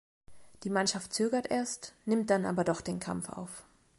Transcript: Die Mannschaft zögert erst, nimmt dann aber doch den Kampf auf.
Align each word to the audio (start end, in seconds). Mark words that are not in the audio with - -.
Die 0.63 0.71
Mannschaft 0.71 1.13
zögert 1.13 1.51
erst, 1.51 1.93
nimmt 2.05 2.31
dann 2.31 2.47
aber 2.47 2.63
doch 2.63 2.81
den 2.81 2.99
Kampf 2.99 3.29
auf. 3.29 3.61